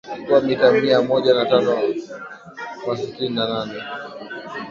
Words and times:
kuwa 0.25 0.41
mita 0.41 0.71
mia 0.71 1.01
moja 1.01 1.33
na 1.33 1.45
tano 1.45 1.77
kwa 2.85 2.97
sitini 2.97 3.35
na 3.35 3.47
nane 3.49 3.83